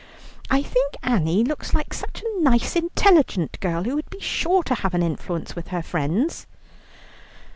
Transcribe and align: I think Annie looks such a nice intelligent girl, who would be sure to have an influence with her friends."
I 0.49 0.63
think 0.63 0.95
Annie 1.03 1.43
looks 1.43 1.71
such 1.73 2.23
a 2.23 2.41
nice 2.41 2.75
intelligent 2.75 3.59
girl, 3.59 3.83
who 3.83 3.93
would 3.93 4.09
be 4.09 4.19
sure 4.19 4.63
to 4.63 4.73
have 4.73 4.95
an 4.95 5.03
influence 5.03 5.55
with 5.55 5.67
her 5.67 5.83
friends." 5.83 6.47